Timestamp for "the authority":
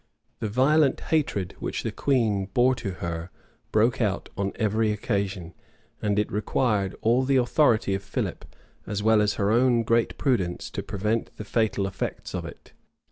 7.21-7.93